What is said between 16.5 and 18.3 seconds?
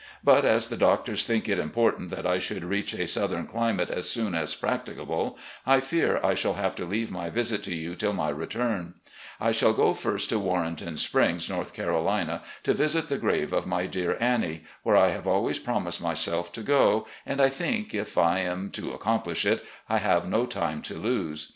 to go, and I think, if